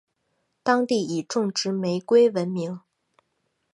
[0.63, 2.81] 当地以种植玫瑰闻名。